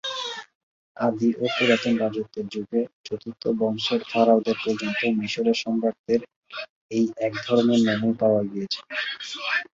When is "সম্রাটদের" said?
5.63-6.21